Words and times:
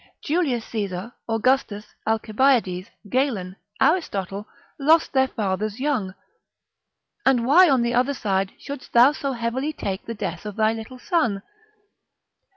Julius 0.23 0.65
Caesar, 0.65 1.13
Augustus, 1.29 1.93
Alcibiades, 2.07 2.89
Galen, 3.07 3.55
Aristotle, 3.79 4.47
lost 4.79 5.13
their 5.13 5.27
fathers 5.27 5.79
young. 5.79 6.15
And 7.23 7.45
why 7.45 7.69
on 7.69 7.83
the 7.83 7.93
other 7.93 8.15
side 8.15 8.53
shouldst 8.57 8.93
thou 8.93 9.11
so 9.11 9.33
heavily 9.33 9.71
take 9.73 10.07
the 10.07 10.15
death 10.15 10.43
of 10.47 10.55
thy 10.55 10.73
little 10.73 10.97
son? 10.97 11.43